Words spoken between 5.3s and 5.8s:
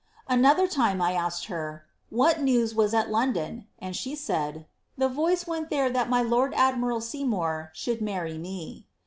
weot